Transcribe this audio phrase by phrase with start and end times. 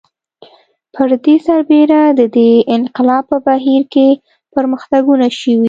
[0.93, 4.07] پر دې سربېره د دې انقلاب په بهیر کې
[4.55, 5.57] پرمختګونه شوي